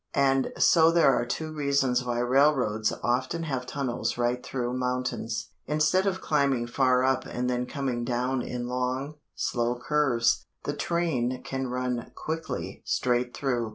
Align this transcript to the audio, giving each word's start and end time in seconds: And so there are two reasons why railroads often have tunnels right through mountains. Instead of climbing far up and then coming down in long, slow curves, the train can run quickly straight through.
And 0.17 0.51
so 0.57 0.89
there 0.89 1.13
are 1.13 1.27
two 1.27 1.53
reasons 1.53 2.03
why 2.03 2.17
railroads 2.21 2.91
often 3.03 3.43
have 3.43 3.67
tunnels 3.67 4.17
right 4.17 4.43
through 4.43 4.73
mountains. 4.75 5.51
Instead 5.67 6.07
of 6.07 6.21
climbing 6.21 6.65
far 6.65 7.03
up 7.03 7.27
and 7.27 7.47
then 7.47 7.67
coming 7.67 8.03
down 8.03 8.41
in 8.41 8.65
long, 8.65 9.17
slow 9.35 9.77
curves, 9.79 10.43
the 10.63 10.75
train 10.75 11.43
can 11.43 11.67
run 11.67 12.09
quickly 12.15 12.81
straight 12.83 13.35
through. 13.37 13.69